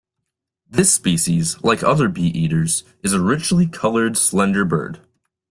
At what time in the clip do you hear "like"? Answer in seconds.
1.63-1.83